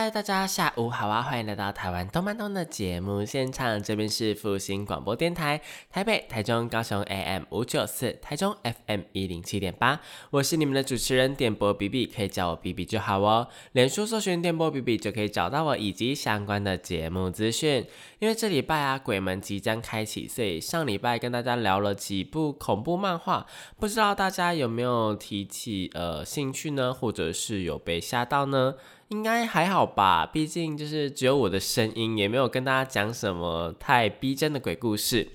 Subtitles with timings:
[0.00, 1.20] 嗨，大家下午好啊！
[1.20, 5.60] 欢迎来到台湾动漫通的节目现场，这边是复兴广播电台，
[5.90, 10.00] 台北、台中、高雄 AM 五九四，台中 FM 一零七点八，
[10.30, 13.48] 我是你们的主持人点播 B B，可以叫我 B B 就好哦。
[13.72, 17.86] 脸书搜寻电波 B B 就可以找到我以及相关的节目资讯。
[18.20, 23.46] 因为这礼拜啊，鬼门即将开启，所以上礼拜跟大家聊了几部恐怖漫画，
[23.78, 28.76] 不知道大家有没有提起呃兴趣呢，或者是有被吓到呢？
[29.10, 35.28] 应该还好吧，毕竟就是只有我的声音，也没有跟大家讲什么太逼真的鬼故事。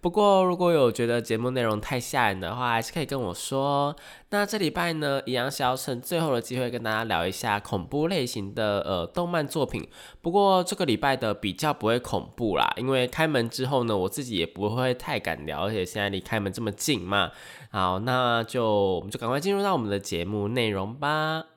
[0.00, 3.96] 不过如果有觉得节目内容太吓人的话，还是可以跟我说。
[4.30, 9.84] 那这礼拜呢，一样是要趁最后的机会跟大家聊一下恐怖类型的呃动漫作品。
[10.22, 17.32] 不过这个礼拜的比较不会恐怖啦，因为开门之后呢，我自己也不会太敢聊，而且现在离开门这么近嘛。
[17.72, 21.55] 好，那就我们就赶快进入到我们的节目内容吧。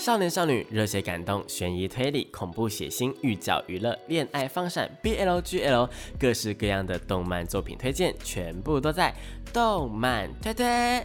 [0.00, 9.14] 少年少女、热血感动、悬疑推理、恐怖血腥、寓教娱乐、恋爱放闪、BL GL，各式各样的动漫作品推荐，全部都在
[9.52, 11.04] 动漫推推。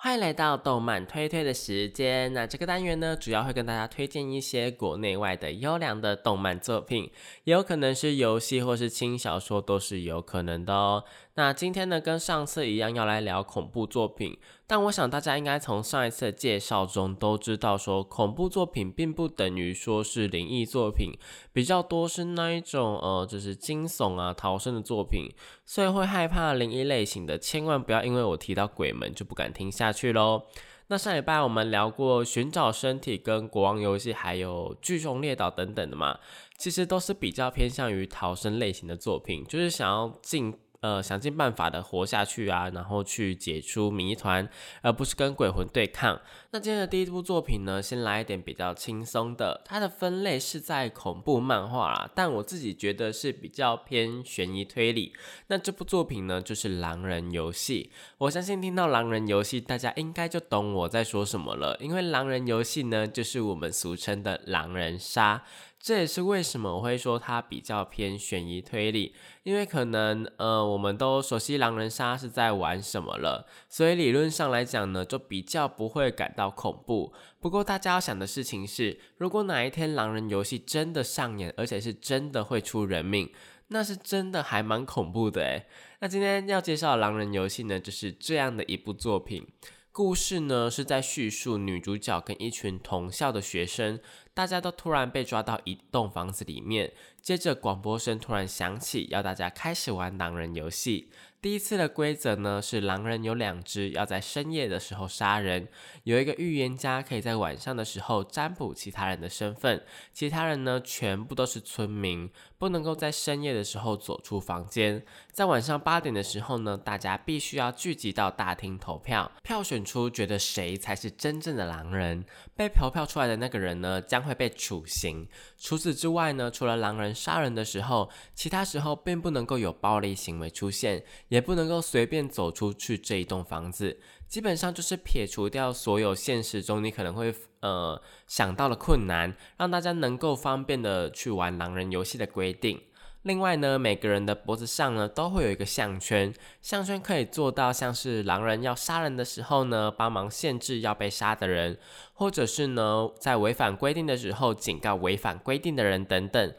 [0.00, 2.32] 欢迎来到动漫推推的时间。
[2.32, 7.10] 那这个单元呢，主要会跟大家推荐一些国内外的优良的动漫作品，
[7.44, 11.04] 也有可能是游戏或是轻小说，都是有可能的哦。
[11.38, 14.36] 那今天呢，跟上次一样要来聊恐怖作品，
[14.66, 21.12] 但我想大家应该从上一次的介绍中都知道，说恐怖作品并不等于说是灵异作品，
[21.52, 25.28] 比较多是那一种呃，就是惊悚啊、逃生的作品，
[25.64, 30.42] 所以会害怕灵异类型的，千万不要因为我提到鬼门就不敢听下去喽。
[30.88, 36.18] 那上礼拜我们聊过寻找身体、跟国王游戏，还有巨熊列岛等等的嘛，
[36.56, 40.52] 其实都是比较偏向于逃生类型的作品，就是想要进。
[40.80, 44.48] 呃，想尽办法的活下去啊，然后去解出谜团，
[44.80, 46.20] 而不是跟鬼魂对抗。
[46.52, 55.12] 那今天的第一部作品呢，先来一点比较轻松的，它的分类是在恐怖漫画啦，但我自己觉得是比较偏悬疑推理。
[55.48, 57.90] 那这部作品呢，就是《狼人游戏》。
[58.18, 65.42] 我相信听到《狼人游戏》，大家应该就懂我在说什么了，因为《狼人游戏》呢，就是我们俗称的狼人杀。
[65.80, 77.12] 这也是为什么我会说它比较偏悬疑推理，因为可能呃我们都熟悉狼人杀是在玩什么了，所以理论上来讲呢，就比较不会感到恐怖。
[77.40, 83.30] 不过大家要想的事情是，如果哪一天狼人游戏真的上演，而且是真的会出人命，
[83.68, 85.66] 那是真的还蛮恐怖的诶。
[86.00, 89.46] 那今天要介绍狼人游戏呢，就是这样的一部作品。
[89.90, 93.98] 故事呢是在叙述女主角跟一群同校的学生。
[94.38, 101.10] 大家都突然被抓到一栋房子里面，接着广播声突然响起，要大家开始玩狼人游戏。
[101.40, 105.68] 第一次的规则呢是狼人有两只，要在深夜的时候杀人。
[106.02, 112.28] 有一个预言家可以在晚上的时候占卜其他人的身份，其他人呢全部都是村民，
[112.58, 115.04] 不能够在深夜的时候走出房间。
[115.30, 122.24] 在晚上八点的时候呢，大家必须要聚集到大厅投票，票选出觉得谁才是真正的狼人。
[122.56, 125.28] 被投票出来的那个人呢将会被处刑。
[125.56, 131.04] 除此之外呢，除了狼人杀人的时候，其他时候并不能够有暴力行为出现。
[131.28, 142.80] 也不能够随便走出去这一栋房子，基本上就是撇除掉所有现实中你可能会呃想到的困难，让大家能够方便的去玩狼人游戏的规定。
[143.22, 151.76] 另外呢，每个人的脖子上呢都会有一个项圈，项圈可以做到像是狼人要杀人的时候呢，帮忙限制要被杀的人，
[152.14, 156.54] 或者是呢在违反规定的时候警告违反规定的人等等。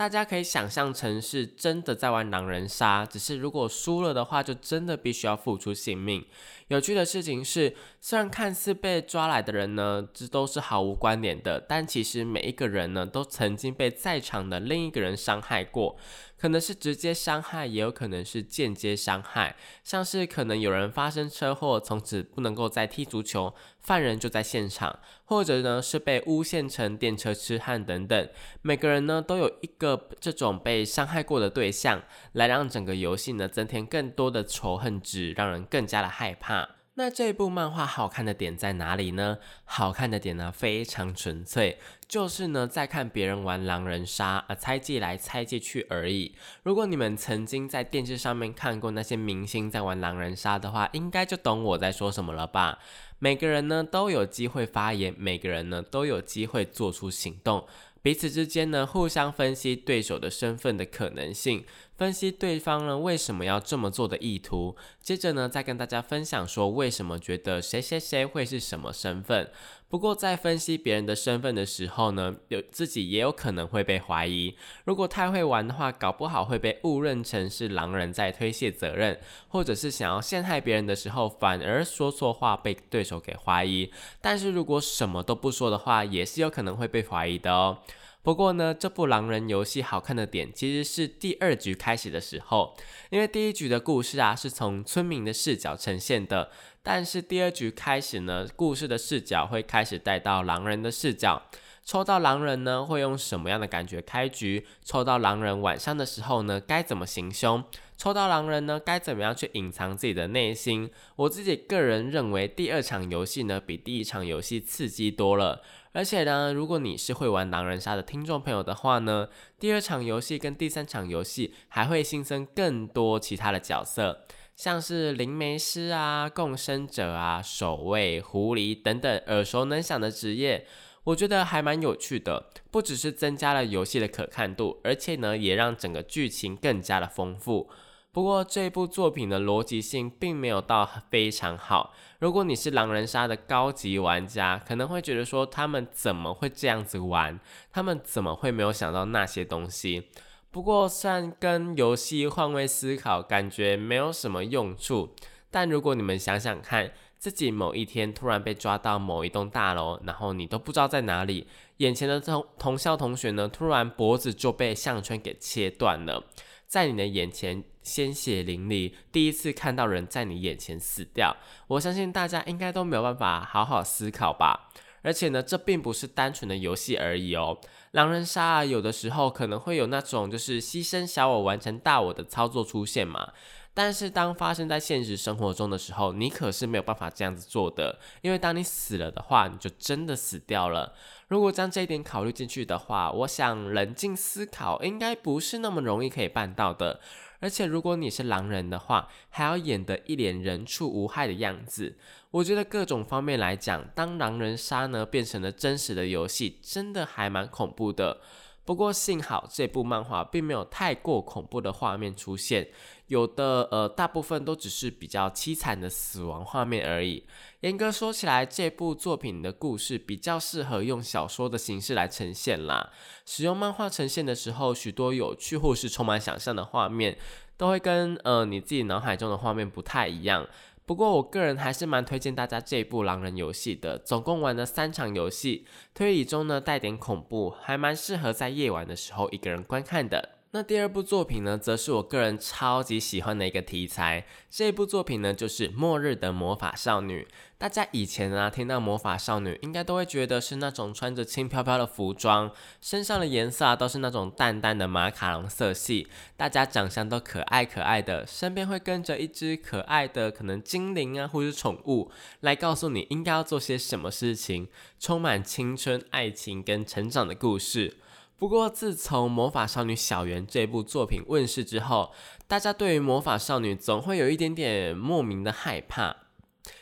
[0.00, 6.24] 大家可以想象成是真的在玩狼人杀，只是如果输了的话，就真的必须要付出性命。
[6.68, 15.98] 有趣的事情是，虽然看似被抓来的人呢，这都是毫无关联的，但其实每一个人呢，都曾经被在场的另一个人伤害过。
[16.40, 19.54] 可能是直接伤害，也有可能是间接伤害，
[19.84, 28.28] 像是可能有人发生车祸，从此不能够再踢足球，犯人就在现场，或者呢是被诬陷成电车痴汉等等。
[28.62, 32.02] 每个人呢都有一个这种被伤害过的对象，
[32.32, 36.79] 来让整个游戏呢增添更多的仇恨值，让人更加的害怕。
[37.00, 39.38] 那这部漫画好看的点在哪里呢？
[39.64, 46.34] 好看的点呢非常纯粹，就是呢在看别人玩狼人杀，呃猜忌来猜忌去而已。
[46.62, 52.78] 如果你们曾经在电视上面看过那些明星在玩狼人杀的话，应该就懂我在说什么了吧？
[53.18, 57.66] 每个人呢都有机会发言，每个人呢都有机会做出行动。
[58.02, 61.66] 彼此之间呢，互相分析对手的身份的可能性，
[62.00, 69.50] 分析对方呢为什么要这么做的意图，接着呢再跟大家分享说为什么觉得谁谁谁会是什么身份。
[69.86, 74.56] 不过在分析别人的身份的时候呢，有自己也有可能会被怀疑。
[74.86, 83.92] 如果太会玩的话，搞不好会被误认成是狼人在推卸责任，或者是想要陷害别人的时候，反而说错话被对手给怀疑。
[84.22, 87.80] 但是如果什么都不说的话，也是有可能会被怀疑的哦。
[88.22, 92.76] 不过呢，这部狼人游戏好看的点其实是第二局开始的时候，
[93.08, 96.50] 因为第一局的故事啊是从村民的视角呈现的。
[96.82, 101.42] 但是第二局开始呢，故事的视角会开始带到狼人的视角。
[101.82, 104.66] 抽到狼人呢，会用什么样的感觉开局？
[104.84, 107.64] 抽到狼人晚上的时候呢，该怎么行凶？
[107.96, 110.90] 抽到狼人呢，该怎么样去隐藏自己的内心？
[111.16, 115.62] 我自己个人认为，第二场游戏呢，比第一场游戏刺激多了。
[115.92, 119.28] 而且呢，如果你是会玩狼人杀的听众朋友的话呢，
[119.58, 124.24] 第二场游戏跟第三场游戏还会新增更多其他的角色。
[124.54, 130.66] 像是灵媒师啊、共生者啊、守卫、狐狸等等耳熟能详的职业，
[131.04, 132.50] 我觉得还蛮有趣的。
[132.70, 137.70] 不只是增加了游戏的可看度，而且呢，也让整个剧情更加的丰富。
[138.12, 141.94] 不过这部作品的逻辑性并没有到非常好。
[142.18, 147.38] 如果你是狼人杀的高级玩家，可能会觉得说他们怎么会这样子玩？
[147.72, 150.08] 他们怎么会没有想到那些东西？
[150.50, 155.14] 不过，算跟游戏换位思考，感觉没有什么用处。
[155.48, 161.46] 但如果你们想想看，自己某一天突然被抓到某一栋大楼，然后你都不知道在哪里，
[161.76, 166.24] 眼前的同同校同学呢，突然脖子就被项圈给切断了，
[166.66, 171.36] 在你的眼前鲜血淋漓，第一次看到人在你眼前死掉，
[171.66, 174.70] 我相信大家应该都没有办法好好思考吧。
[175.02, 177.58] 而且呢，这并不是单纯的游戏而已哦。
[177.92, 183.32] 狼人杀啊，有的时候可能会有那种就是牺牲小我完成大我的操作出现嘛。
[183.72, 190.92] 但是当发生在现实生活中的时候，你可是没有办法这样子做的，因为当你死了的话，你就真的死掉了。
[191.28, 197.00] 如果将这一点考虑进去的话，我想冷静思考应该不是那么容易可以办到的。
[197.40, 201.96] 而且如果你是狼人的话，还要演得一脸人畜无害的样子。
[202.30, 208.20] 我觉得各种方面来讲，当狼人杀呢变成了真实的游戏，真的还蛮恐怖的。
[208.64, 212.68] 不过幸好这部漫画并没有太过恐怖的画面出现，
[213.08, 217.26] 有的呃大部分都只是比较凄惨的死亡画面而已。
[217.60, 222.90] 严格说起来，这部作品的故事比较适合用小说的形式来呈现啦。
[223.26, 227.18] 使用漫画呈现的时候，许多有趣或是充满想象的画面，
[227.56, 230.46] 都会跟呃你自己脑海中的画面不太一样。
[230.90, 233.96] 不过，我个人还是蛮推荐大家这部狼人游戏的。
[233.96, 235.64] 总共玩了三场游戏，
[235.94, 240.39] 推理中呢带点恐怖，还蛮适合在夜晚的时候一个人观看的。
[240.52, 244.26] 那第二部作品呢，则是我个人超级喜欢的一个题材。
[244.50, 247.22] 这一部作品呢，就是《末日的魔法少女》。
[247.56, 256.08] 大家以前啊，听到魔法少女，应该都会觉得是那种穿着轻飘飘的服装，身上的颜色啊，都是那种淡淡的马卡龙色系。
[256.36, 264.66] 大家长相都可爱可爱的，身边会跟着一只可爱的可能精灵啊，或是宠物，来告诉你应该要做些什么事情，
[264.98, 267.98] 充满青春、爱情跟成长的故事。
[268.40, 272.10] 不过，自从《魔法少女小圆》这部作品问世之后，
[272.48, 276.16] 大家对于魔法少女总会有一点点莫名的害怕，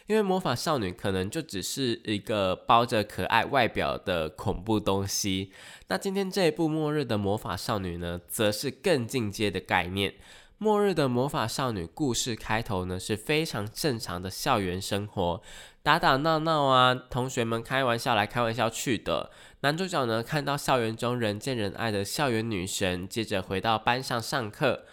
[0.07, 5.51] 因为魔法少女可能就只是一个包着可爱外表的恐怖东西。
[5.89, 10.13] 那今天这一部《末日的魔法少女》呢，则是更进阶的概念。
[10.61, 15.41] 《末日的魔法少女》故事开头呢，是非常正常的校园生活。
[15.85, 19.31] 打打闹闹啊，同学们开玩笑来开玩笑去的。
[19.61, 24.85] 男主角呢，看到校园中人见人爱的校园女神，接着回到班上上课。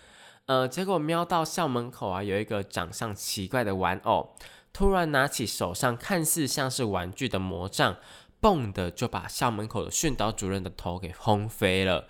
[0.45, 4.35] 呃，结果瞄到校门口啊，有一个长相奇怪的玩偶，
[4.71, 7.97] 突然拿起手上看似像是玩具的魔杖，
[8.39, 12.07] 嘣的就把校门口的训导主任的头给轰飞了。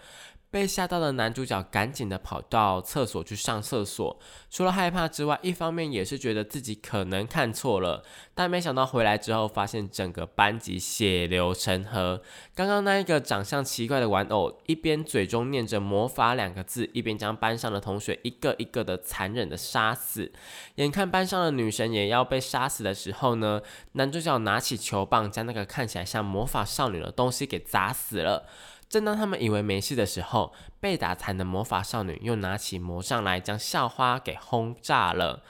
[0.55, 4.17] 被吓到的男主角赶紧的跑到厕所去上厕所，
[4.49, 12.21] 除了害怕之外，一方面也是觉得自己可能看错了，但没想到回来之后发现整个班级血流成河。
[12.55, 20.31] 刚刚那一个长相奇怪的玩偶，一边嘴中念着魔法两个字，一边将班上的同学一个一个的残忍的杀死。
[20.75, 23.59] 眼看班上的女神也要被杀死的时候呢，
[23.91, 28.47] 男主角拿起球棒将那个看起来像魔法少女的东西给砸死了。
[28.89, 35.43] 正当他们以为没事的时候，被打残的魔法少女又拿起魔杖来将校花给轰炸了。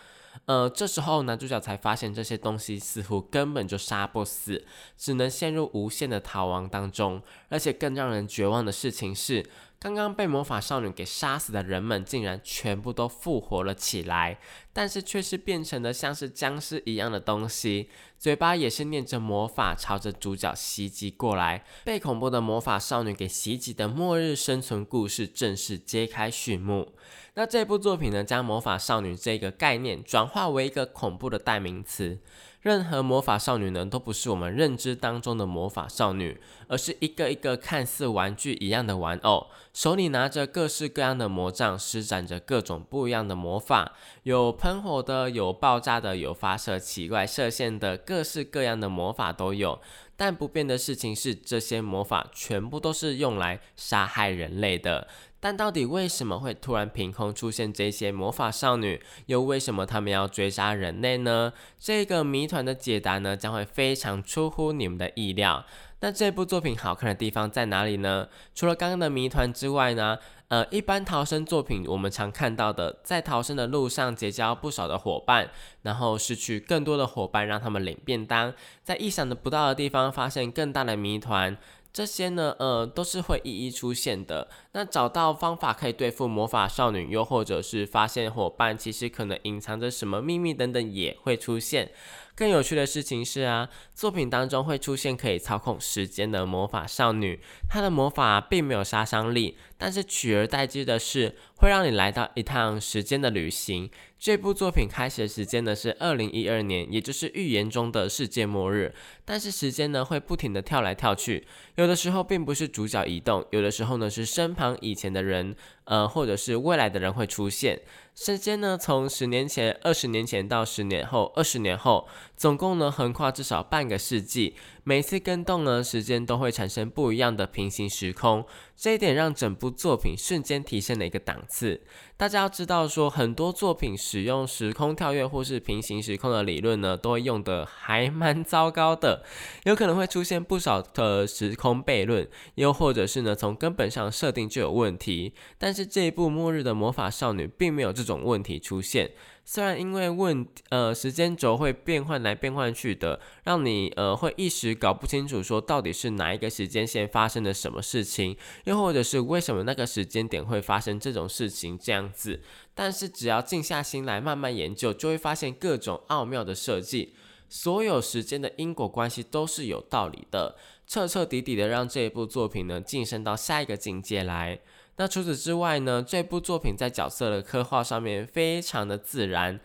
[0.46, 4.66] 呃，这时候男主角才发现这些东西似乎根本就杀不死，
[4.98, 7.22] 只能陷入无限的逃亡当中。
[7.50, 9.46] 而且更让人绝望的事情是。
[9.80, 14.40] 刚刚被魔法少女给杀死的人们，竟然全部都复活了起来，
[14.74, 21.64] 但是却是变成了像是僵尸一样的东西，嘴巴也是念着魔法，朝着主角袭击过来。
[21.84, 26.94] 被恐怖的魔法少女给袭击的末日生存故事正式揭开序幕。
[27.36, 32.20] 那这部作品呢，将魔法少女这个概念转化为一个恐怖的代名词。
[32.66, 43.94] 任何魔法少女呢，都不是我们认知当中的魔法少女，而是一个一个看似玩具一样的玩偶，手里拿着各式各样的魔杖，施展着各种不一样的魔法，
[44.24, 49.80] 有喷火的，有爆炸的，有发射奇怪射线的，各式各样的魔法都有。
[50.18, 55.08] 但不变的事情是，这些魔法全部都是用来杀害人类的。
[55.46, 59.00] 但到底为什么会突然凭空出现这些魔法少女？
[59.28, 61.54] 又为什么他们要追杀人类呢？
[61.80, 65.64] 这个谜团的解答呢，将会非常出乎你们的意料。
[66.00, 68.28] 那这部作品好看的地方在哪里呢？
[68.56, 70.18] 除了刚刚的谜团之外呢？
[70.48, 75.52] 呃，一般逃生作品我们常看到的，在逃生的路上结交不少的伙伴，
[75.84, 78.52] 然后失去更多的伙伴，让他们领便当，
[78.84, 81.56] 在意想的不到的地方发现更大的谜团。
[81.96, 84.50] 这些呢，呃，都是会一一出现的。
[84.74, 91.90] 那找到方法可以对付魔法少女，又或者是发现伙伴其实可能隐藏着什么秘密等等，也会出现。
[92.36, 97.40] 更有趣的事情是啊，作品当中会出现可以操控时间的魔法少女，
[97.70, 103.90] 她的魔法并没有杀伤力，但是取而代之的是会让你来到一趟时间的旅行。
[104.18, 108.94] 这部作品开始的时间呢是二零一二年，也就是预言中的世界末日。
[109.24, 117.82] 但是时间呢会不停的跳来跳去，有的时候并不是主角移动，有的时候呢是身旁以前的人，呃，或者是未来的人会出现。
[118.14, 124.56] 时间呢，从十年前、二十年前到十年后、二十年后，总共呢横跨至少半个世纪。
[124.88, 128.46] 每次跟动呢，时间都会产生不一样的平行时空，
[128.78, 131.82] 这一点让整部作品瞬间提升了一个档次。
[132.16, 139.24] 大家要知道，说很多作品使用时空跳跃或是平行时空的理论呢，都会用的还蛮糟糕的，
[139.64, 145.34] 有可能会出现不少的时空悖论，又或者是呢从根本上设定就有问题。
[145.58, 149.10] 但是这一部《末日的魔法少女》并没有这种问题出现。
[149.48, 162.42] 虽然因为问呃时间轴会变换来变换去的，让你呃会一时搞不清楚说到底是哪一个时间线发生了什么事情，又或者是为什么那个时间点会发生这种事情这样子，
[162.74, 167.14] 但是只要静下心来慢慢研究，就会发现各种奥妙的设计，
[167.48, 170.56] 所有时间的因果关系都是有道理的，
[170.88, 174.60] 彻彻底底的让这一部作品呢晋升到下一个境界来。
[174.98, 176.02] 那除此之外呢？
[176.08, 179.60] 这部作品在角色的刻画上面非常的自然，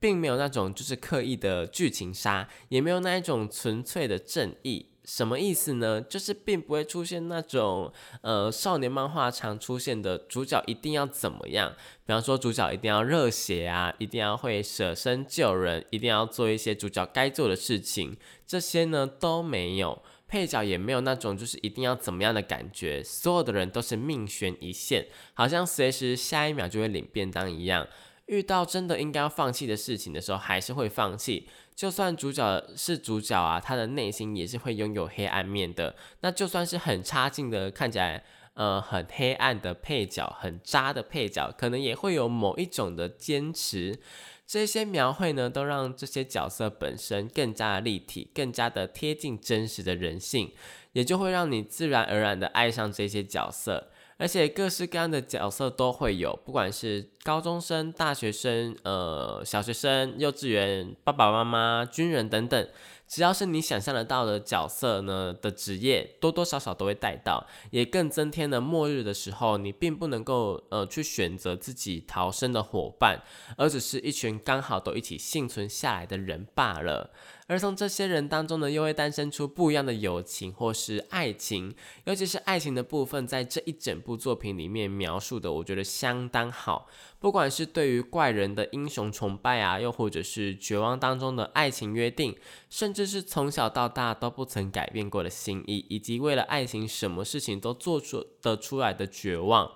[0.00, 4.86] 并没有那种就是刻意的剧情杀，也没有那一种纯粹的正义。
[5.04, 6.00] 什么意思呢？
[6.00, 11.72] 就是并不会出现那种呃少年漫画常出现的主角一定要怎么样，
[12.06, 20.02] 比方说主角一定要热血啊，一定要会舍身救人，一定要做一些主角该做的事情，这些呢都没有。
[20.32, 27.86] 配角也没有那种就是一定要怎么样的感觉，所有的人都是命悬一线，好像随时下一秒就会领便当一样。
[28.24, 31.46] 遇到真的应该要放弃的事情的时候，还是会放弃。
[31.74, 35.94] 就算主角是主角啊，他的内心也是会拥有黑暗面的。
[36.20, 38.24] 那就算是很差劲的，看起来
[38.54, 44.00] 呃很黑暗的配角，很渣的配角，可能也会有某一种的坚持。
[44.52, 50.52] 这些描绘呢，都让这些角色本身更加的立体，更加的贴近真实的人性，
[50.92, 53.88] 也就会让你自然而然的爱上这些角色。
[54.18, 62.68] 而且各式各样的角色都会有，不管是高中生、大学生、呃小学生、幼稚园、爸爸妈妈、军人等等。
[63.12, 73.20] 只要是你想象得到的角色呢的职业，多多少少都会带到，也更增添了末日的时候，你并不能够呃去选择自己逃生的伙伴，
[73.58, 77.10] 而只是一群刚好都一起幸存下来的人罢了。
[77.48, 86.88] 而从这些人当中呢，又会诞生出不一样的友情或是爱情，尤其是爱情的部分，在这一整部作品里面描述的，我觉得相当好。
[87.18, 92.36] 不管是对于怪人的英雄崇拜啊，又或者是绝望当中的爱情约定，
[92.70, 99.72] 甚至是从小到大都不曾改变过的心意，以及为了爱情什么事情都做出得出来的绝望。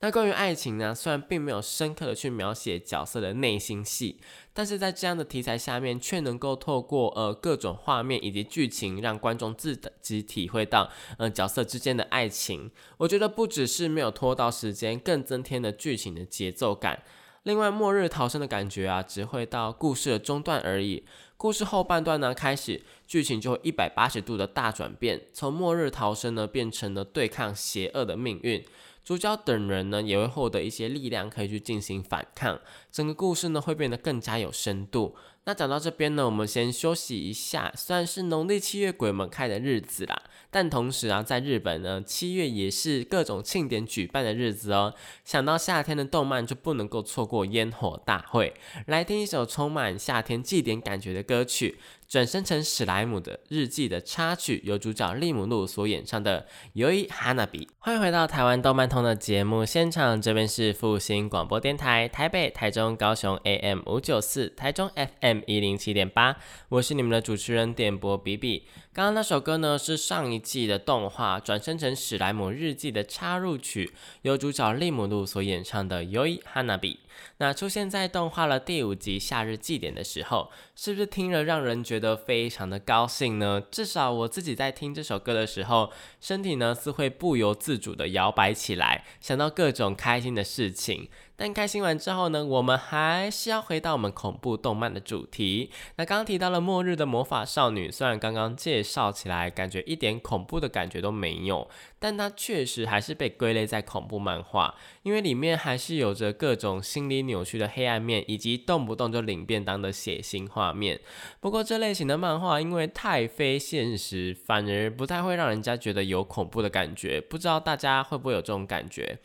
[0.00, 0.94] 那关于爱情呢？
[0.94, 4.20] 虽然并没有深刻的去描写角色的内心戏，
[4.52, 12.70] 但是在这样的题材下面，却能够透过呃各种画面以及剧情，让观众自己体会到嗯角色之间的爱情。
[12.98, 17.02] 我觉得不只是没有拖到时间，更增添了剧情的节奏感。
[17.44, 21.06] 另外，末日逃生的感觉啊，只会到故事的中段而已。
[21.38, 28.62] 故事后半段呢，开始剧情就一百八十度的大转变，从末日逃生呢，变成了对抗邪恶的命运。
[29.06, 32.60] 主角等人呢也会获得一些力量，可以去进行反抗。
[32.90, 35.14] 整个故事呢会变得更加有深度。
[35.44, 37.72] 那讲到这边呢，我们先休息一下。
[37.76, 40.20] 虽然是农历七月鬼门开的日子啦，
[40.50, 44.92] 但同时啊，在日本呢，七月也是各种庆典举办的日子哦。
[45.24, 48.54] 想到夏天的动漫，就不能够错过烟火大会。
[48.86, 51.78] 来听一首充满夏天祭典感觉的歌曲。
[52.08, 56.42] 转生成史莱姆的日记的插曲，由主角利姆路所演唱的
[56.74, 57.66] 《由于哈娜比》。
[57.78, 66.36] 欢迎回到台湾动漫通的节目现场，这边是复兴广播电台台北、台中、高雄 AM 五九四，台中 FM 一零七点八，
[66.68, 68.64] 我是你们的主持人点播比比。
[68.96, 76.94] 刚刚那首歌呢，是上一季的动画《转生成史莱姆日记》的插入曲，由主角利姆路所演唱的《由于哈娜比》。
[77.36, 83.62] 那出现在动画的第五集夏日祭典的时候，是不是听了让人觉得非常的高兴呢？
[83.70, 91.10] 至少我自己在听这首歌的时候，身体呢是会不由自主的摇摆起来，想到各种开心的事情。
[91.36, 95.70] 但开心完之后呢，我们还是要回到我们恐怖动漫的主题。
[95.96, 110.98] 那刚刚提到了末日的魔法少女，虽然刚刚介绍起来感觉一点恐怖的感觉都没有，但它确实还是被归类在恐怖漫画，因为里面还是有着各种心理扭曲的黑暗面，以及动不动就领便当的血腥画面。
[111.40, 117.20] 不过这类型的漫画因为太非现实，反而不太会让人家觉得有恐怖的感觉。
[117.20, 119.18] 不知道大家会不会有这种感觉？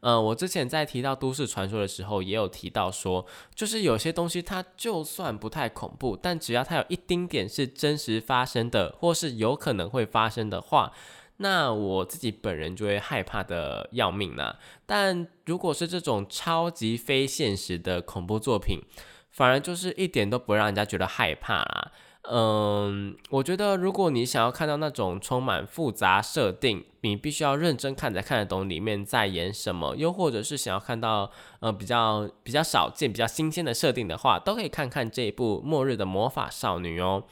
[0.00, 10.92] 呃，我之前在提到都市传说的时候，也有提到说，就是有些东西它就算不太恐怖，但只要它有一丁点是真实发生的，或是有可能会发生的话，
[11.38, 14.58] 那我自己本人就会害怕的要命啦。
[14.86, 18.82] 但如果是这种超级非现实的恐怖作品，
[19.30, 21.92] 反而就是一点都不让人家觉得害怕啦。
[22.30, 37.24] 嗯，我觉得如果你想要看到那种充满复杂设定，你必须要认真看才看得懂里面在演什么，又或者是想要看到呃比较比较少见、比较新鲜的设定的话，都可以看看这一部《末日的魔法少女》哦。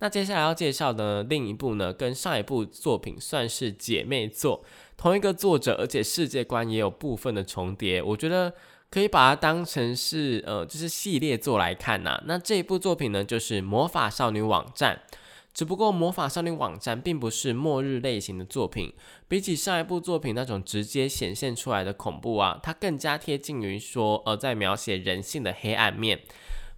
[0.00, 4.64] 那接下来要介绍的另一部呢，跟上一部作品算是姐妹作，
[4.96, 8.52] 同一个作者，而且世界观也有部分的重叠，我觉得。
[8.90, 12.20] 可以把它当成是呃，就是系列作来看呐。
[12.26, 15.00] 那这一部作品呢，就是《魔法少女网站》，
[15.54, 18.92] 只不过《魔法少女网站》并不是末日类型的作品，
[19.28, 26.18] 比起上一部作品那种直接显现出来的恐怖啊，它更加贴近于说呃，在描写人性的黑暗面。《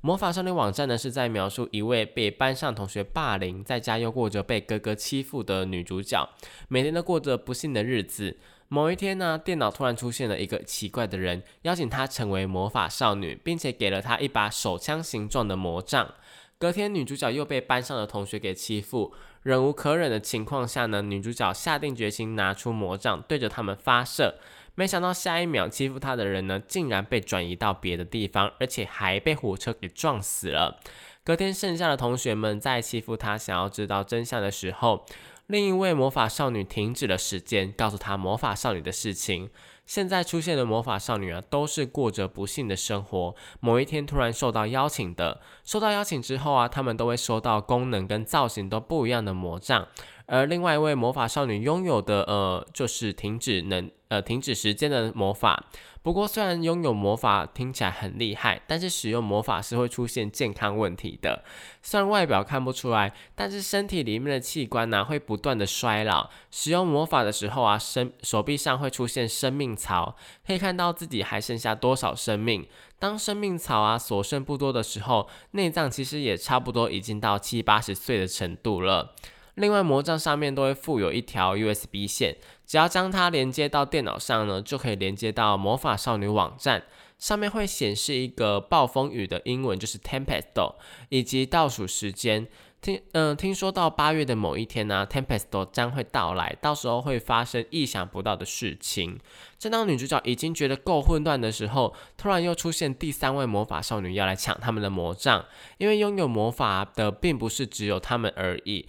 [0.04, 6.28] 魔法少女网站》呢，是在描述一位被班上同学霸凌，在家又过着被哥哥欺负的女主角，
[6.68, 8.36] 每天都过着不幸的日子。
[8.72, 16.14] 某一天呢，电脑突然出现了一个奇怪的人，邀请她成为魔法少女，并且给了她一把手枪形状的魔杖。
[16.56, 24.36] 隔天，女主角又被班上的同学给欺负，忍无可忍的情况下呢，女主角下定决心拿出魔杖对着他们发射。
[24.74, 30.80] 没想到下一秒，欺负她的人呢，竟然被转移到别的地方，而且还被火车给撞死了。
[31.22, 35.04] 隔天，剩下的同学们在欺负她，想要知道真相的时候。
[35.52, 39.50] 另一位魔法少女停止了时间，告诉她魔法少女的事情。
[39.84, 43.34] 现在出现的魔法少女啊，都是过着不幸的生活。
[43.60, 49.88] 某一天突然受到邀请的，收到邀请之后啊，他们都会收到功能跟造型都不一样的魔杖，
[50.26, 55.64] 而另外一位魔法少女拥有的呃就是停止能呃停止时间的魔法。
[56.02, 61.44] 不过，虽然拥有魔法听起来很厉害，但是使用魔法是会出现健康问题的。
[61.80, 66.28] 虽然外表看不出来，但是身体里面的器官呢会不断的衰老。
[66.50, 72.66] 使用魔法的时候啊，身手臂上会出现生命槽，可以看到自己还剩下多少生命。
[72.98, 79.14] 当生命槽啊所剩不多的时候，内脏其实也差不多已经到七八十岁的程度了。
[79.54, 82.36] 另外，魔杖上面都会附有一条 USB 线，
[82.66, 86.84] 只要将它连接到电脑上呢，就可以连接到魔法少女网站。
[87.18, 90.74] 上面会显示一个暴风雨的英文，就是 Tempest，
[91.08, 92.48] 以及倒数时间。
[92.80, 99.20] 听，嗯，听说到八月的某一天呢，Tempest 将会到来，到时候会发生意想不到的事情。
[99.56, 105.44] 正当女主角已经觉得够混乱的时候，突然又出现第三位魔法少女要来抢他们的魔杖，
[105.78, 108.88] 因为拥有魔法的并不是只有他们而已。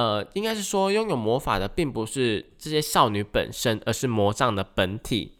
[0.00, 5.32] 呃，应该是说拥有魔法的并不是这些少女本身，而是魔杖的本体。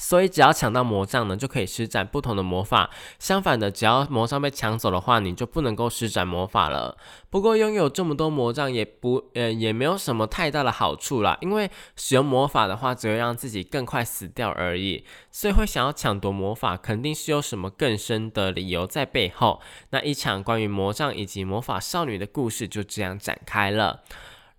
[0.00, 2.88] 所以只要抢到魔杖呢，就可以施展不同的魔法。
[3.18, 6.96] 相反的，只要魔杖被抢走的话，你就不能够施展魔法了。
[7.28, 15.04] 不过拥有这么多魔杖也不呃也没有什么太大的好处啦，因为使用魔法的话，只会让自己更快死掉而已。
[15.30, 19.60] 所以会想要抢夺魔法，肯定是有什么更深的理由在背后。
[19.90, 24.00] 那一场关于魔杖以及魔法少女的故事就这样展开了。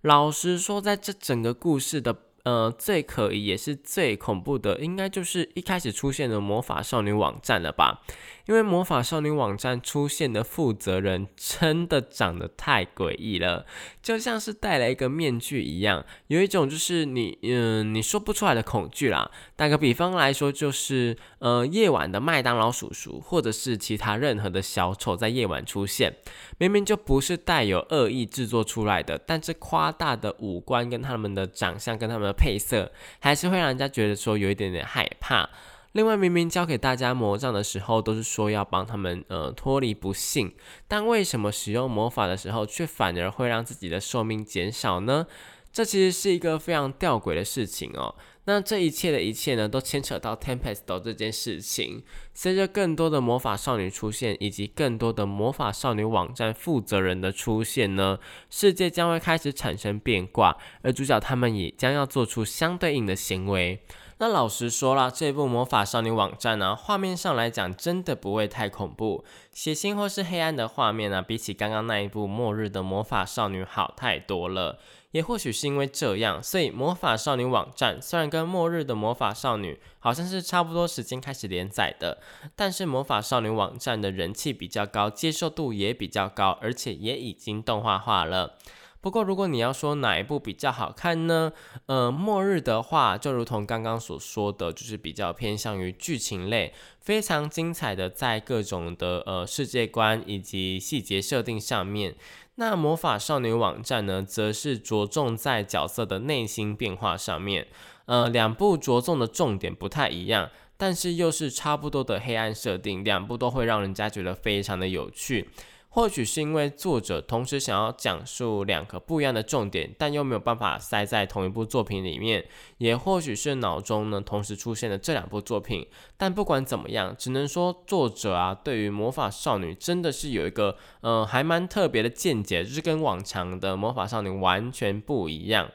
[0.02, 2.16] 老实说，在这整个故事的。
[2.44, 8.02] 呃，最可疑也是最恐怖的，应该就是一开始出现的魔法少女网站了吧？
[8.46, 13.64] 因为魔法少女网站出现的负责人真的长得太诡异了，
[14.02, 19.30] 就像是戴了一个面具一样，有一种就是你嗯你说不出来的恐惧啦。
[19.54, 26.16] 打个比方来说，就是呃夜晚的麦当劳叔叔，或者是其他任何的小丑在夜晚出现，
[26.58, 32.31] 明明就不是带有恶意制作出来的，但这夸大的五官跟他们的长相跟他们。
[32.32, 32.90] 配色
[33.20, 35.48] 还是会让人家觉得说有一点点害怕。
[35.92, 40.54] 另外，明明教给大家魔杖的时候，都是说要帮他们呃脱离不幸，
[40.88, 45.26] 但为什么使用魔法的时候，却反而会让自己的寿命减少呢？
[45.70, 48.14] 这其实是一个非常吊诡的事情哦。
[48.44, 52.02] 那这一切的一切呢，都牵扯到 Tempest 这件事情。
[52.34, 58.18] 随着更多的魔法少女出现，以及更多的魔法少女网站负责人的出现呢，
[58.50, 63.80] 世界将会开始产生变卦，而主角他们也将要做出相对应的行为。
[64.18, 74.78] 那老实说了，这部魔法少女网站呢，画面上来讲真的不会太恐怖，血腥或是黑暗的画面呢，比起刚刚那一部末日的魔法少女好太多了。
[75.12, 82.20] 也或许是因为这样，所以魔法少女网站虽然跟末日的魔法少女好像是差不多时间开始连载的，
[82.56, 88.58] 但是魔法少女网站的人气比较高，接受度也比较高，而且也已经动画化了。
[89.02, 91.52] 不过如果你要说哪一部比较好看呢？
[91.86, 102.14] 呃，末日的话，就如同刚刚所说的，就是比较偏向于剧情类，非常精彩的，在各种的呃世界观以及细节设定上面。
[102.54, 107.66] 那魔法少女网站呢，则是着重在角色的内心变化上面。
[108.04, 115.50] 呃，两部着重的重点不太一样，但是又是差不多的黑暗设定，两部都会让人家觉得非常的有趣。
[115.94, 122.42] 或许是因为作者同时想要讲述两个不一样的重点，但又没有办法塞在同一部作品里面；
[122.78, 125.86] 也或许是脑中呢同时出现了这两部作品。
[126.16, 135.70] 但不管怎么样，只能说作者啊对于魔法少女真的是有一个呃还蛮特别的见解，就是跟往常的魔法少女完全不一样。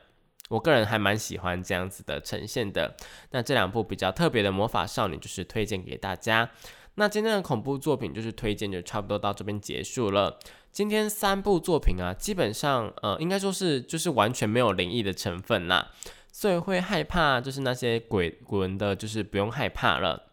[0.50, 2.96] 我个人还蛮喜欢这样子的呈现的。
[3.30, 6.50] 那这两部比较特别的魔法少女，就是推荐给大家。
[7.00, 10.40] 那今天的恐怖作品就是推荐，就差不多到这边结束了。
[10.72, 15.92] 今天三部作品啊，基本上呃，应该说是就是完全没有灵异的成分啦，
[16.32, 20.32] 所以会害怕就是那些鬼魂的，就是不用害怕了。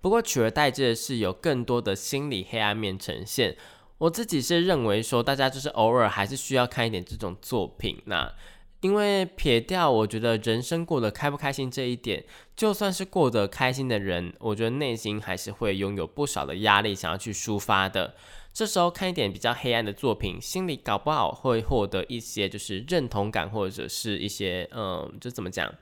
[0.00, 3.56] 不过取而代之的是有更多的心理黑暗面呈现。
[3.98, 8.34] 我自己是认为说，大家就是偶尔还是需要看一点这种作品那。
[8.80, 18.14] 因为撇掉，我觉得人生过得开不开心这一点，就算是过得开心的人，我觉得内心还是会拥有不少的压力，想要去抒发的。
[18.52, 25.74] 这时候看一点比较黑暗的作品，心里搞不好会获得一些就是认同感，或者是一些嗯，就怎么讲，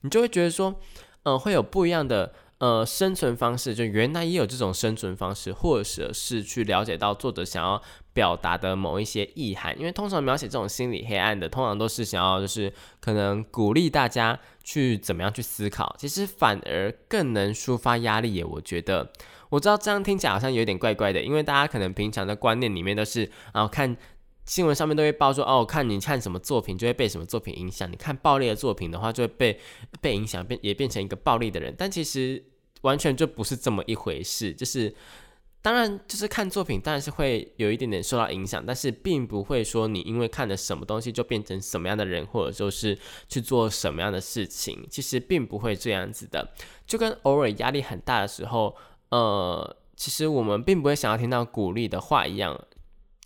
[0.00, 0.80] 你就会觉得说，
[1.24, 2.32] 嗯，会有不一样的。
[2.58, 7.80] 呃，生存方式就原来也有这种生存方式，或者是去了解到作者想要
[8.12, 9.78] 表达的某一些意涵。
[9.78, 18.44] 因为通常描写这种心理黑暗的，通常都是想要就是可能鼓励大家去怎么样去思考，其实反而更能抒发压力耶。
[18.44, 19.12] 我觉得，
[19.50, 23.96] 我知道这样听起来好像有点怪怪的，因为大家可能平常的观念里面都是啊看。
[24.48, 29.60] 新闻上面都会报说，哦，看你看什么作品就会被什么作品影响，你看暴力的作品的话就会被
[30.00, 31.72] 被影响，变也变成一个暴力的人。
[31.78, 32.42] 但其实
[32.80, 34.92] 完全就不是这么一回事，就是。
[35.60, 42.96] 当然，就是看作品，当然是会有一点点受到影响，但是并不会说你因为看了什么东西就变成什么样的人，或者说是
[43.28, 46.52] 去做什么样的事情，其实并不会这样子的。
[46.86, 48.74] 就跟偶尔压力很大的时候，
[49.10, 52.58] 呃，其实我们并不会想要听到鼓励的话一样。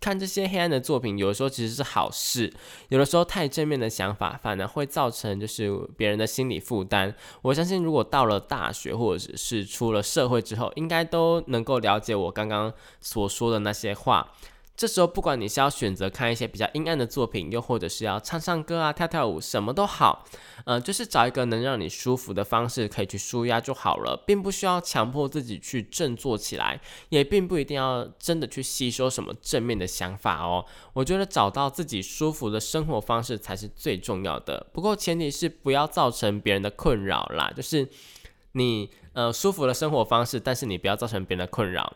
[0.03, 2.51] 看这些黑暗的作品，有的时候其实是好事，
[2.89, 7.15] 有的时候太正面的想法反而会造成就是别人的心理负担。
[7.41, 14.29] 我相信，如果到了大学或者是出了社会之后，应该都能够了解我刚刚所说的那些话。
[14.75, 20.25] 这时候，不管你是要选择看一些比较阴暗的作品，又或者是要唱唱歌啊、跳跳舞，什么都好，
[20.65, 30.65] 呃，就是找一个能让你舒服的方式，可以去舒压就好了，并不需要强迫自己去振作起来，也并不一定要真的去吸收什么正面的想法哦。
[30.93, 34.65] 我觉得找到自己舒服的生活方式才是最重要的。
[34.73, 37.87] 不过前提是不要造成别人的困扰啦，就是
[38.53, 41.93] 你呃舒服的生活方式，但是你不要造成别人的困扰。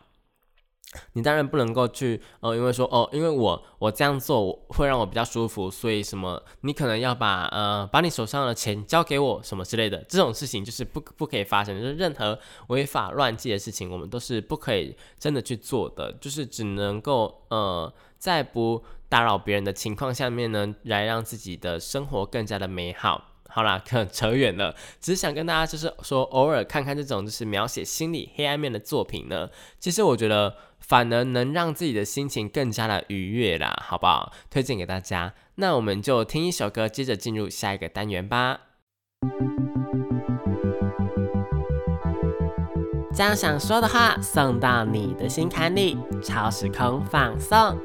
[1.13, 23.33] 你当然不能够去，呃，因为说哦，因为我我这样做会让我比较舒服，所以什么你可能要把呃把你手上的钱交给我什么之类的，这种事情就是不不可以发生，就是任何违法乱纪的事情，我们都是不可以真的去做的，就是只能够呃在不打扰别人的情况下面呢，来让自己的生活更加的美好。
[23.49, 30.55] 好啦， 可扯远了，只是想跟大家就是说，偶尔看看这种就是描写心理黑暗面的作品呢，其实我觉得。
[30.87, 34.31] 反而能让自己的心情更加的愉悦啦，好不好？
[34.49, 35.33] 推荐给大家。
[35.55, 38.61] 那我们就听一首歌，接着进入下一个单元吧。
[43.13, 47.77] 将想说的话送到你的心坎里，超时空放送。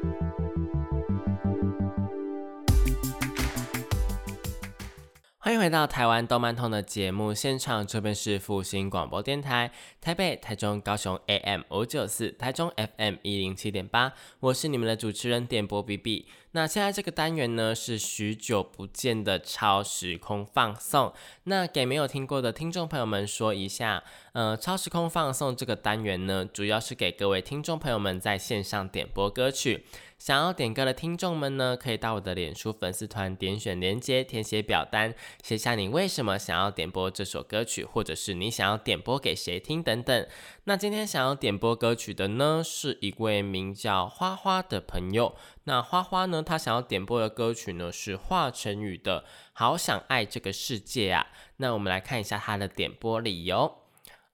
[5.39, 9.71] 欢迎回到台湾动漫通的节目现场，这边是复兴广播电台，
[10.03, 14.11] 台北、台中、高雄 AM 五九四，台中 FM 一零七点八，
[14.41, 16.27] 我是你们的主持人点播 B B。
[16.51, 21.13] 那现在这个单元呢，是许久不见的超时空放送。
[21.45, 29.85] 那给没有听过的听众朋友们说一下，呃，超时空放送这个单元呢，主要是给各位听众朋友们在线上点播歌曲。
[30.19, 35.13] 想要点歌的听众们呢，可以到我的脸书粉丝团点选连接，填写表单，
[35.43, 40.27] 写下你为什么想要点播这首歌曲，或者是你想要点播给谁听的等等。
[40.63, 45.35] 那今天想要点播歌曲的呢，是一位名叫花花的朋友。
[45.65, 49.21] 那花花呢，他想要点播的歌曲呢，是华晨宇的
[49.53, 51.27] 《好想爱这个世界》啊。
[51.57, 53.82] 那我们来看一下他的点播理由。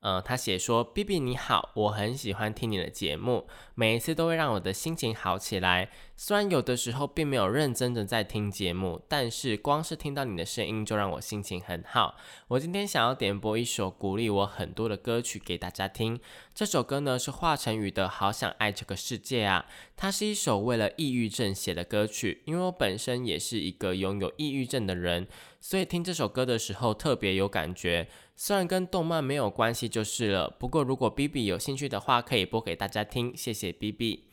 [0.02, 5.90] 呃，他写说：“B B 你好，我很喜欢听你的节目，每一次都会让我的心情好起来。
[6.16, 12.16] 虽然有的时候并没有认真的在听节目，但是光是听到你的声音就让我心情很好。
[12.48, 16.18] 我今天想要点播一首鼓励我很多的歌曲给大家听。
[16.56, 19.66] 这首歌呢是华晨宇的《好想爱这个世界》啊，
[19.98, 22.42] 它是一首为了抑郁症写的歌曲。
[22.46, 25.28] 因为我本身也是一个拥有抑郁症的人，
[25.60, 28.08] 所以听这首歌的时候特别有感觉。”
[28.42, 34.30] 虽然跟动漫没有关系就是了，不过如果 B B 有兴趣的话，可以播给大家听，谢谢 B B。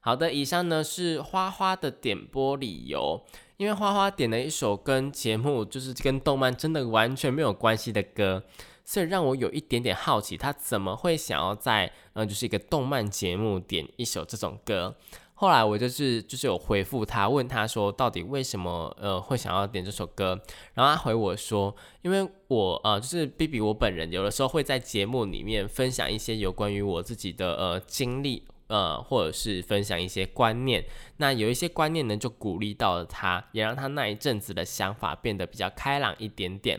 [0.00, 3.22] 好的，以上呢是花花的点播理由，
[3.58, 8.42] 因为花花点了一首跟节目就是跟动漫真的完全没有关系的歌，
[8.82, 14.96] 所以让我有一点点好奇，他怎么会想要在嗯就是一个动漫节目点一首这种歌。
[15.40, 20.38] 后来我就是就是有回复他，问他说到底为什么呃会想要点这首歌，
[20.74, 30.84] 然后他回我说，因为我呃就是 B B 我本人有的时候会在节目里面分享一些有关于我自己的呃经历呃或者是分享一些观念，
[31.16, 36.78] 那有一些观念呢就鼓励到了他，也让他那一阵子的想法变得比较开朗一点点。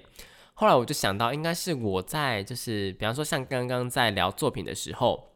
[0.53, 5.30] 后来我就想到，应该是我在就是比方说像刚刚在聊作品的时候。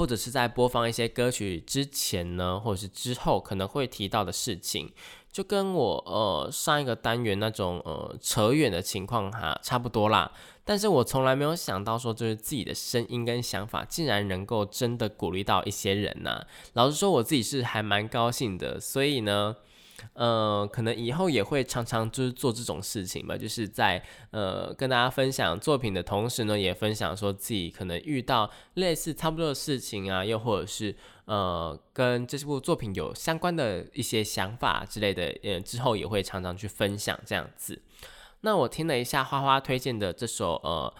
[0.00, 4.90] 或者是在播放一些歌曲之前呢，或者是之后可能会提到的事情，
[5.30, 10.32] 就跟我呃上一个单元那种呃扯远的情况哈差不多啦。
[10.64, 16.46] 但是我从来没有想到说，就是自己的声音跟想法竟然能够真的鼓励到一些人呐。
[16.72, 18.80] 老实说，我自己是还蛮高兴的。
[18.80, 19.54] 所以呢。
[20.12, 37.80] 呃，可能以后也会常常就是做这种事情吧，就是在呃跟大家分享作品的同时呢，也分享说自己可能遇到类似差不多的事情啊，又或者是呃跟这部作品有相关的一些想法之类的，呃之后也会常常去分享这样子。
[38.40, 40.92] 那我听了一下花花推荐的这首呃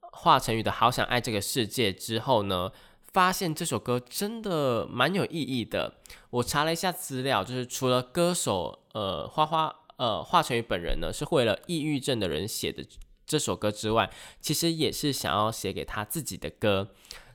[0.00, 2.70] 华晨宇的《好想爱这个世界》之后呢。
[3.16, 5.94] 发现这首歌真的蛮有意义的。
[6.28, 12.86] 我查了一下资料，就是除了歌手呃花花呃华晨宇本人呢是为了抑郁症的人写的
[13.24, 14.10] 这首歌之外，
[14.42, 16.90] 其实也是想要写给他自己的歌。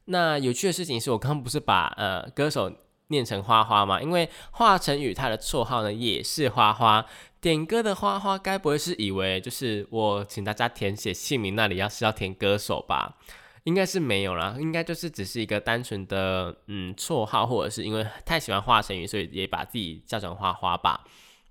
[0.05, 2.71] 那有趣的事情是我刚刚不是把呃歌手
[3.07, 3.99] 念成花花吗？
[3.99, 7.03] 因为华晨宇他的绰号呢也是花花。
[7.39, 13.17] 点歌的花花，该不会是以为就是我请大家填写姓名那里要是要填歌手吧？
[13.63, 21.03] 应该是没有啦，应该就是只是一个单纯的嗯绰号，或者是因为太喜欢华晨宇，所以也把自己叫成花花吧。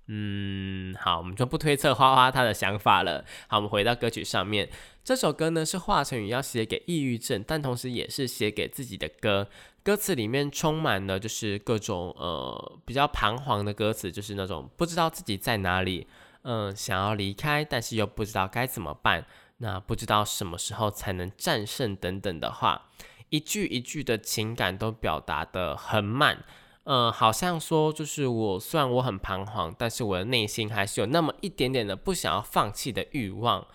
[0.07, 3.23] 嗯，好，我们就不推测花花他的想法了。
[3.47, 4.69] 好，我们回到歌曲上面，
[5.05, 9.47] 这首歌呢是华晨宇要写给抑郁症，但同时也是写给自己的歌。
[9.83, 16.07] 歌词里面充满了就是各种呃比较彷徨的歌词，就是那种不知道自己在哪里，
[16.41, 19.25] 嗯，想要离开，但是又不知道该怎么办，
[19.61, 22.89] 那不知道什么时候才能战胜等等的话，
[23.29, 26.43] 一句一句的情感都表达的很慢，
[26.85, 33.67] 嗯，好像说就是我虽然我很彷徨，但是我的内心还是有那么一点点的不想要放弃的欲望。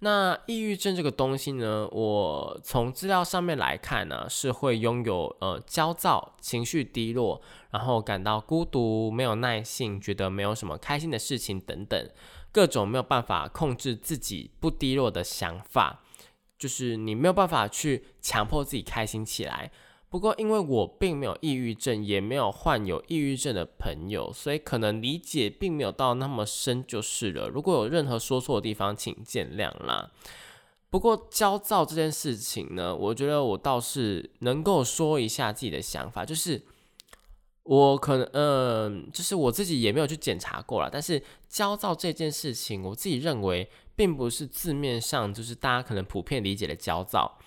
[0.00, 12.10] 那抑郁症这个东西呢，我从资料上面来看呢，是会拥有呃焦躁、情绪低落，然后感到孤独、没有耐性，觉得没有什么开心的事情等等，
[12.56, 16.02] 各种没有办法控制自己不低落的想法，
[16.58, 19.70] 就是你没有办法去强迫自己开心起来。
[20.08, 27.46] 不过，因为我并没有抑郁症，也没有患有抑郁症的朋友，所以可能理解并没有到那么深就是了。
[27.46, 30.10] 如果有任何说错的地方，请见谅啦。
[30.88, 36.62] 不过焦躁这件事情呢，我觉得我倒是能够说一下自己的想法，就是
[37.66, 40.88] 我可能，嗯，就是我自己也没有去检查过了。
[40.90, 47.38] 但是焦躁这件事情，我自己认为并不是字面上就是大家可能普遍理解的焦躁。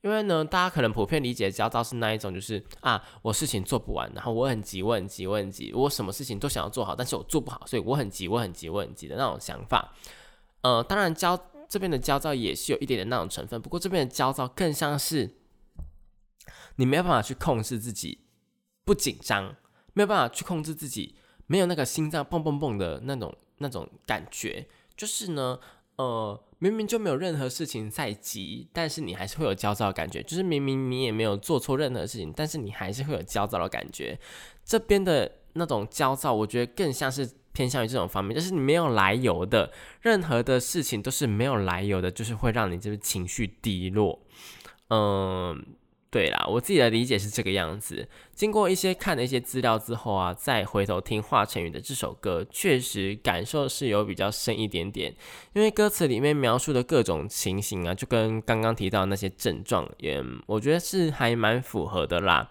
[0.00, 9.92] 因为呢，大家可能普遍理解的焦躁是那一种，就是啊，我事情做不完，然后我很急，我很急，我很急，我什么事情都想要做好，但是我做不好，所以我很急，我很急，我很急的那种想法。
[10.62, 11.36] 呃，当然焦
[11.68, 15.34] 这边的焦躁也是有一点点那种成分，不过这边的焦躁更像是
[16.76, 18.20] 你没有办法去控制自己
[18.88, 19.54] 不紧张，
[19.92, 21.14] 没有办法去控制自己
[21.46, 25.60] 没有那个心脏蹦蹦蹦的那种那种感觉，就是呢，
[25.96, 26.42] 呃。
[26.60, 30.20] 明明就没有任何事情在急，但是你还是会有焦躁的感觉。
[30.20, 34.18] 就是明明你也没有做错任何事情，但是你还是会有焦躁的感觉。
[34.64, 39.70] 这边的那种焦躁，我觉得更像是偏向于这种方面，就是你没有来由的，
[40.00, 44.18] 任何的事情都是没有来由的，就是会让你就是情绪低落。
[44.88, 45.64] 嗯。
[46.10, 48.08] 对啦，我自己的理解是这个样子。
[48.34, 55.14] 经过一些看的一些资料之后啊，再回头听华晨宇的这首歌，确实感受是有比较深一点点。
[55.52, 62.50] 因为歌词里面描述的各种情形啊，就跟刚刚提到那些症状，也我觉得是还蛮符合的啦。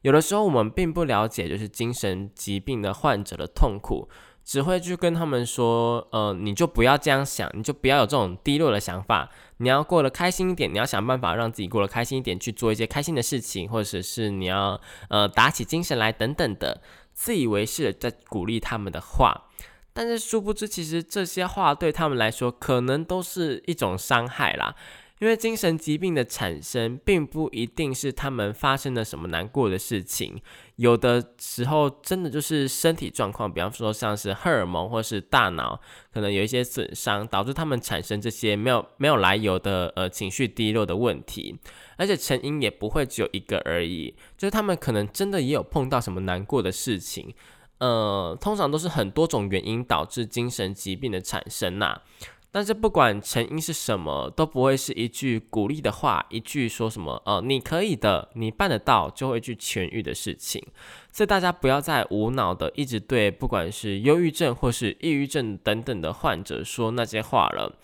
[0.00, 4.08] 有的时候我们并不了解，就是精神疾病的患者的痛苦。
[4.44, 14.78] 只会去跟他们说，呃，你就不要这样想，你就不要有这种低落的想法，你要过得开心一点，你要想办法让自己过得开心一点，去做一些开心的事情，或者是你要
[15.08, 16.82] 呃打起精神来等等的，
[17.14, 19.44] 自以为是的在鼓励他们的话，
[19.94, 24.74] 但是殊不知，其实这些话对他们来说，可能都是一种伤害啦。
[25.24, 30.38] 因为精神疾病的产生，并不一定是他们发生了什么难过的事情，
[30.76, 35.80] 有的时候真的就是身体状况，比方说像是荷尔蒙或是大脑
[36.12, 41.58] 可能有一些损伤，导致他们产生这些没有没有来由的呃情绪低落的问题，
[41.96, 47.34] 而且成因也不会只有一个而已，就是他们可能真的也有碰到什么难过的事情，
[47.78, 52.02] 呃，通常都是很多种原因导致精神疾病的产生呐。
[52.54, 60.64] 但是不管成因是什么，都不会是一句鼓励的话，一句说什么“呃，你可以的，你办得到”就会去痊愈的事情。
[61.10, 67.76] 所以大家不要再无脑的一直对不管是忧郁症或是抑郁症等等的患者说那些话了，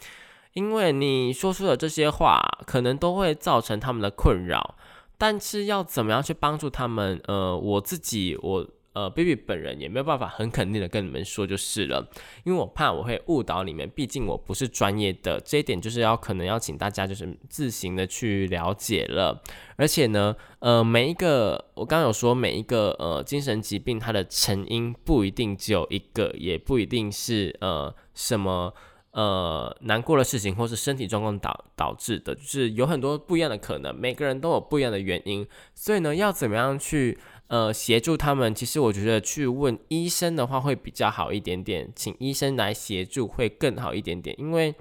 [0.53, 4.77] 因为你说出的这些话，可能都会造成他们的困扰。
[5.19, 7.21] 但是要怎么样去帮助他们？
[7.27, 8.65] 呃，我自己我。
[8.93, 12.09] 呃，baby 本人也没有办法很肯定的跟你们说就是了，
[12.43, 19.41] 因为我怕我会误导你们，毕竟我不是专业的，这一点就是要可能要请大家就是自行的去了解了。
[19.77, 28.75] 而且呢，呃，每一个我刚刚有说每一个呃精神疾病它的成因不一定只有一个，也不一定是呃什么
[29.13, 37.17] 呃难过的事情或是身体状况导导致的，就是有很多不一样的可能，每个人都有不一样的原因，所以呢，要怎么样去？
[37.51, 44.73] 呃，协助他们，其实我觉得去问医生的话会比较好一点点，请医生来协助会更好一点点，因为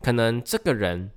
[0.00, 1.10] 可能这个人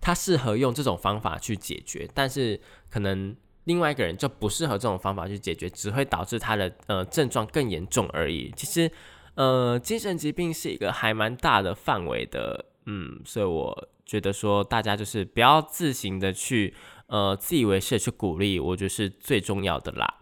[0.00, 3.34] 他适合用这种方法去解决，但是可能
[3.64, 8.52] 另外一个人就不适合这种方法去解决，只会导致他的呃症状更严重而已。
[8.56, 8.88] 其实，
[9.34, 16.72] 呃，精神疾病是一个还蛮大的范围的，嗯，所以我觉得说大家就是不要自行的去
[17.08, 20.14] 呃自以为是去鼓励，我觉得是最重要的啦。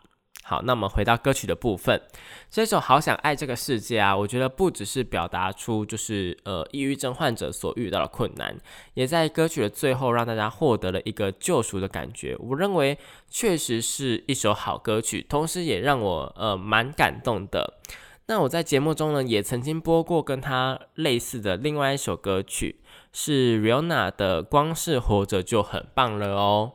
[0.49, 2.01] 好，那我们回到歌曲的部分，
[2.49, 8.57] 这首《好想爱这个世界》啊，我觉得不只是表达出就是呃抑郁症患者所遇到的困难，
[8.95, 12.37] 也在歌曲的最后让大家获得了一个救赎的感觉。
[12.39, 12.97] 我认为
[13.29, 17.81] 确实是一首好歌曲，同时也让我呃蛮感动的。
[18.29, 22.81] 那我在节目中呢也曾经播过跟他类似的另外一首歌曲，
[23.19, 26.73] 是 Rihanna 的《光是活着就很棒了》哦。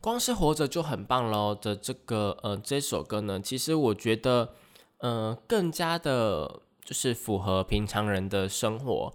[0.00, 4.52] 光是活着就很棒喽的这个呃这首歌呢，其实我觉得
[4.98, 9.14] 呃更加的就是符合平常人的生活，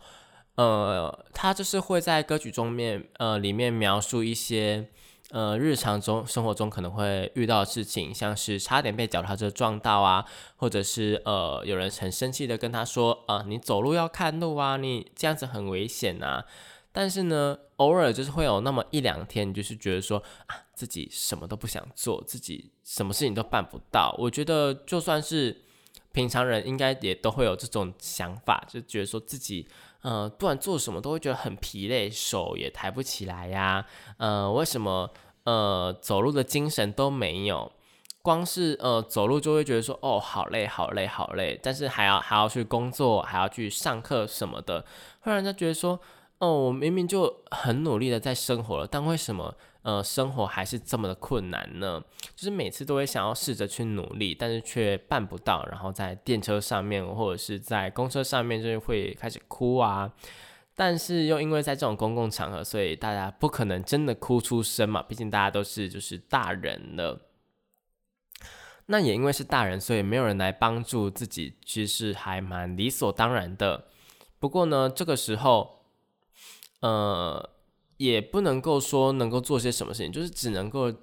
[0.55, 4.87] 呃，他就是会在歌曲中面呃里面描述一些
[5.31, 16.45] 呃日常中生活中可能会遇到的事情，像是差点被脚踏车撞到啊，或者是呃有人很生气的跟他说啊你走路要看路啊，你这样子很危险啊。
[16.91, 24.15] 但是呢，偶尔就是会有那么一两天，就是觉得说啊，自己什么都不想做，自己什么事情都办不到。
[24.17, 25.63] 我觉得就算是
[26.13, 29.67] 平常人，应该也都会有这种想法，就觉得说自己，
[30.05, 33.83] 呃，不管做什么都会觉得很疲累，手也抬不起来呀。
[34.17, 35.09] 呃，为什么
[35.45, 37.71] 呃走路的精神都没有？
[38.21, 41.59] 光是呃走路就会觉得说，哦，好累，好累，好累。
[41.61, 44.81] 但是还要还要去工作，还要去上课什么的，
[45.21, 45.99] 会让人家觉得说。
[46.37, 52.03] 哦，我明明就很努力的在生活了，但为什么呃生活还是这么的困难呢？
[52.35, 60.11] 就是每次都会想要试着去努力，但是却办不到，然后在电车上面或者是在公车上面就是会开始哭啊。
[60.73, 67.21] 但是又因为在这种公共场合，所以大家不可能真的哭出声嘛，毕竟大家都是就是大人了。
[68.87, 73.85] 那也因为是大人，所以没有人来帮助自己，其实还蛮理所当然的。
[74.39, 75.75] 不过呢，这个时候。
[76.81, 77.49] 呃，
[77.97, 80.93] 也不能够说能够做些什么事情，就是只能够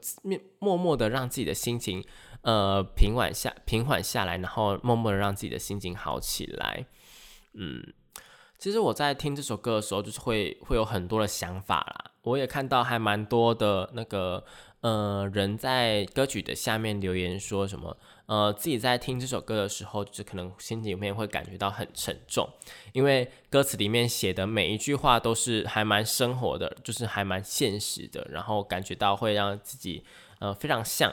[0.59, 2.05] 默默的让自己的心情
[2.43, 6.87] 呃平缓下平缓下来，然后默默的让自己的心情好起来。
[7.55, 7.93] 嗯，
[8.59, 12.11] 其实我在听这首歌的时候，就是会会有很多的想法啦。
[12.23, 14.45] 我也看到还蛮多的那个
[14.83, 17.97] 呃人在歌曲的下面留言说什么。
[18.27, 22.49] 呃，自己在听这首歌的时候，就可能心里面会感觉到很沉重，
[22.93, 30.03] 因为歌词里面写的每一句话都是还蛮生活的，就是还蛮现实的，然后感觉到会让自己
[30.39, 31.13] 呃非常像，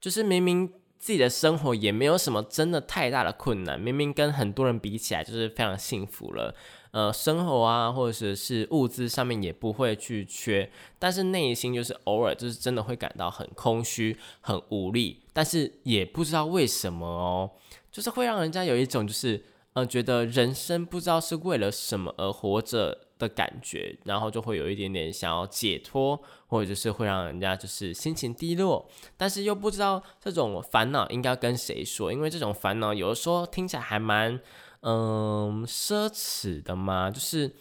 [0.00, 6.54] 就是明明自己的生活也没有什么真的太大的困难，明明跟很多人比起来就是非常幸福了。
[6.96, 17.50] 呃，生活啊，或者是物资上面也不会去缺，但是内心就是偶尔就是真的会感到很空虚、很无力，但是也不知道为什么哦，
[17.92, 19.44] 就是会让人家有一种就是
[19.74, 28.88] 呃，觉得人生不知道是为了什么而活着的感觉，然后就会有一点点想要解脱，或者就是会让人家就是心情低落，
[29.18, 34.40] 但是又不知道这种烦恼应该跟谁说，因为这种烦恼有的时候听起来还蛮。
[34.80, 37.10] 嗯，奢侈的吗？
[37.10, 37.54] 就是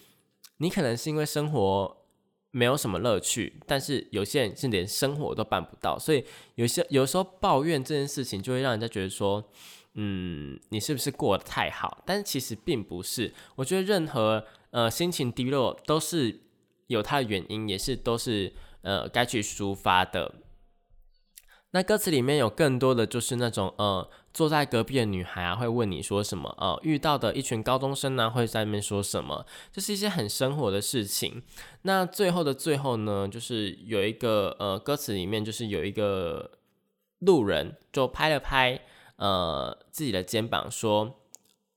[0.58, 1.98] 你可能是因为生活
[2.52, 6.24] 没有什么乐趣，但是有些人是连生活都办不到，所以
[6.56, 9.44] 有些有时候抱怨这件事情，就会让人家觉得说，
[9.96, 12.04] 嗯，你是不是过得太好？
[12.06, 13.34] 但其实并不是。
[13.56, 16.42] 我觉得任何呃心情低落都是
[16.88, 20.36] 有它的原因，也是都是呃该去抒发的。
[21.72, 24.10] 那歌词里面有更多的就是那种呃。
[24.36, 26.54] 坐在隔壁的女孩啊，会问你说什么？
[26.60, 29.46] 呃，遇到的一群高中生呢，会在那边说什么？
[29.72, 31.42] 这是一些很生活的事情。
[31.84, 36.52] 那最后的最后呢，就是有一个呃，歌词里面就是有一个
[37.20, 38.82] 路人就拍了拍
[39.16, 41.16] 呃自己的肩膀，说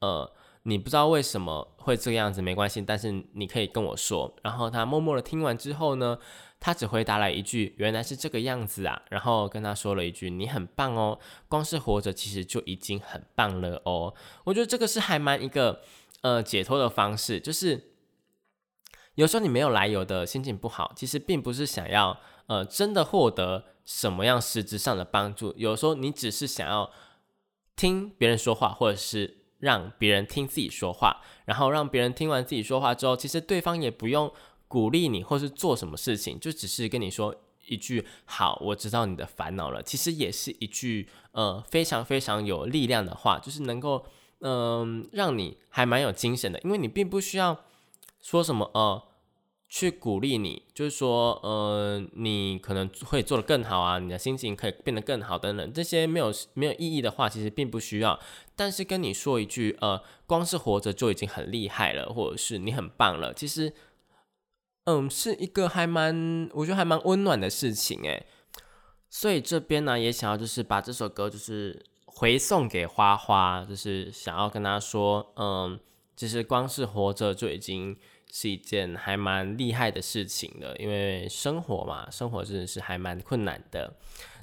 [0.00, 0.32] 呃。
[0.64, 4.34] 你不知道为什么会这个样子，没关系，但是你可以跟我说。
[4.42, 6.18] 然后他默默的听完之后呢，
[6.61, 14.12] 他只回答了一句：“原来是这个样子啊。”然后跟他说了一句：“你很棒哦，光是活着其实就已经很棒了哦。”
[14.44, 15.82] 我觉得这个是还蛮一个
[16.22, 17.92] 呃解脱的方式，就是
[19.14, 26.90] 有时候你没有来由的心情不好，其实并不是想要呃真的获得什么样实质上的帮助，有时候你只是想要
[27.76, 29.36] 听别人说话，或者是。
[29.61, 34.32] 让别人听自己说话，然后让别人听完自己说话之后，其实对方也不用
[34.68, 37.34] 鼓励你或是做什么事情，就只是跟你说
[37.66, 44.04] 一句“好，我知道你的烦恼了”，其实也是一句呃非常非常有力量的话，就是能够
[44.40, 47.64] 嗯让你还蛮有精神的，因为你并不需要
[48.20, 49.02] 说什么呃
[49.70, 58.18] 去鼓励你，就是说，呃，你可能会做得更好啊，你的心情可以变得更好等等，这些没有没有意义的话，其实并不需要。
[58.56, 63.74] 但是跟你说一句，呃，光是活着就已经很厉害了，或者是你很棒了，其实，
[64.89, 68.26] 嗯，是一个还蛮，我觉得还蛮温暖的事情诶。
[69.11, 75.78] 所以这边呢，也想要就是把这首歌就是回送给花花，就是想要跟他说，嗯，
[76.16, 77.97] 其实光是活着就已经。
[78.30, 83.91] 是一件还蛮厉害的事情了，因为生活嘛，生活真的是还蛮困难的，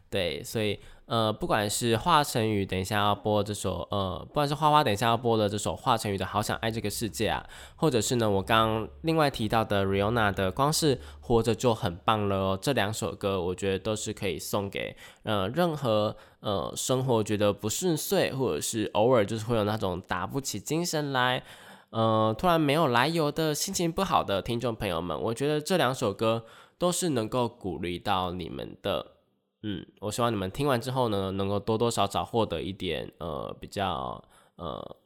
[0.10, 7.46] 对，所以呃，不管是华晨宇等一下要播这首，呃，不管是花花等一下要播的这首华晨宇的《好想爱这个世界》啊，
[7.76, 21.44] 或者是呢，我刚另外提到的 Riona 的《光是活着就很棒了》哦，这两首歌我觉得都是可以送给呃任何呃生活觉得不顺遂，或者是偶尔就是会有那种打不起精神来。
[21.92, 26.46] 呃，突然没有来由的心情不好的听众朋友们，我觉得这两首歌
[26.80, 29.15] 都是能够鼓励到你们的。
[29.68, 34.24] 嗯，我希望你们听完之后呢，能够多多少少获得一点呃比较
[34.58, 34.98] 呃。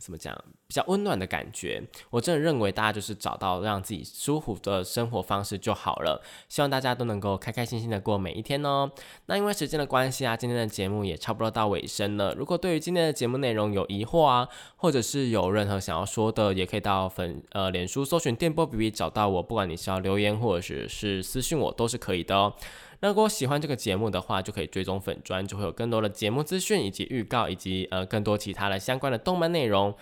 [0.00, 0.32] 怎么讲？
[0.68, 1.82] 比较温暖的感觉。
[2.10, 6.22] 我真的认为大家就是找到让自己舒服的生活方式就好了。
[6.48, 8.88] 希望大家都能够开开心心的过每一天哦。
[9.26, 12.32] 那因为时间的关系啊，今天的节目也差不多到尾声了。
[12.34, 19.42] 如果对于今天的节目内容有疑惑啊，或者是有任何想要说的，也可以到粉呃脸书搜寻电波 BB 找到我。
[19.42, 22.54] 不管你是要留言或者是是私信我，都是可以的哦。
[23.00, 29.94] 那如果喜欢这个节目的话，就可以追踪粉砖，就会有更多的节目资讯以及预告，以及呃更多其他的相关的动漫内容。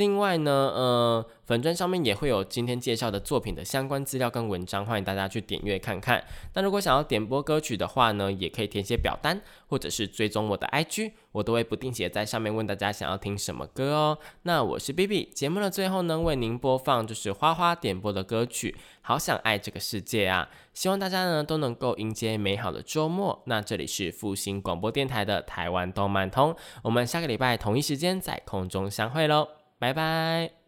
[0.00, 6.24] 另外呢，呃，粉砖上面也会有今天介绍的作品的相关资料跟文章，欢迎大家去点阅看看。
[6.54, 14.18] 那如果想要点播歌曲的话呢，也可以填写表单，或者是追踪我的 IG，我都会不定期在上面问大家想要听什么歌哦。
[14.44, 20.48] 那我是 B B，节目的最后呢，为您播放就是花花点播的歌曲，好想爱这个世界啊！
[20.72, 23.42] 希望大家呢都能够迎接美好的周末。
[23.44, 29.59] 那这里是复兴广播电台的台湾动漫通，我们下个礼拜同一时间在空中相会喽。
[29.80, 30.59] 拜拜。